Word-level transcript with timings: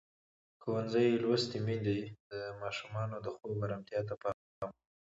ښوونځې 0.61 1.05
لوستې 1.23 1.57
میندې 1.65 1.97
د 2.31 2.33
ماشومانو 2.61 3.15
د 3.25 3.27
خوب 3.35 3.57
ارامتیا 3.65 3.99
ته 4.07 4.13
پام 4.21 4.35
کوي. 4.57 4.69